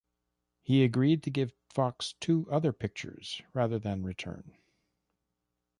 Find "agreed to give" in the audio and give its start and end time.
0.83-1.53